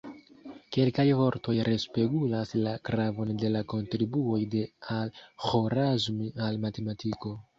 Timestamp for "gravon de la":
2.89-3.61